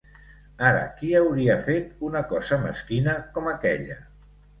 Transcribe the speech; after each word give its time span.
Ara 0.67 0.85
qui 1.01 1.09
hauria 1.19 1.57
fet 1.67 1.91
una 2.07 2.21
cosa 2.31 2.59
mesquina 2.63 3.15
com 3.37 3.51
aquella? 3.53 3.99